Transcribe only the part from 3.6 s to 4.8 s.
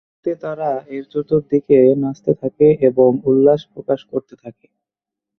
প্রকাশ করতে থাকে।